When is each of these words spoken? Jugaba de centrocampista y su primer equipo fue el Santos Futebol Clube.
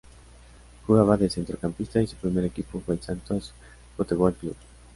Jugaba 0.87 1.15
de 1.15 1.29
centrocampista 1.29 2.01
y 2.01 2.07
su 2.07 2.15
primer 2.15 2.43
equipo 2.45 2.79
fue 2.79 2.95
el 2.95 3.01
Santos 3.03 3.53
Futebol 3.95 4.33
Clube. 4.33 4.55